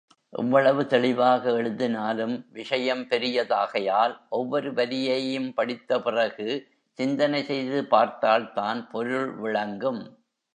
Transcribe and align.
எவ்வளவு 0.29 0.85
தெளிவாக 0.85 1.51
எழுதினாலும், 1.51 2.45
விஷயம் 2.49 3.01
பெரிதாகையால், 3.01 4.17
ஒவ்வொரு 4.29 4.71
வரியையும் 4.73 5.53
படித்த 5.53 6.01
பிறகு 6.01 6.67
சிந்தனை 6.99 7.43
செய்து 7.43 7.85
பார்த்தால்தான் 7.85 8.89
பொருள் 8.89 9.35
விளங்கும். 9.35 10.01